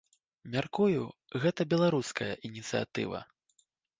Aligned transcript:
Мяркую, 0.53 1.01
гэта 1.43 1.61
беларуская 1.75 2.31
ініцыятыва. 2.51 3.19